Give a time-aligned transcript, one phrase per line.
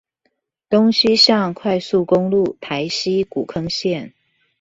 [0.67, 4.13] 東西向快速公路台西古坑線